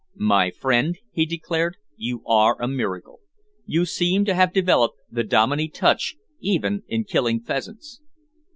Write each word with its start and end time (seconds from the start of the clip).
"My 0.15 0.49
friend," 0.49 0.97
he 1.11 1.27
declared, 1.27 1.77
"You 1.95 2.23
are 2.25 2.59
a 2.59 2.67
miracle. 2.67 3.19
You 3.67 3.85
seem 3.85 4.25
to 4.25 4.33
have 4.33 4.51
developed 4.51 4.97
the 5.11 5.23
Dominey 5.23 5.67
touch 5.67 6.15
even 6.39 6.81
in 6.87 7.03
killing 7.03 7.39
pheasants." 7.39 8.01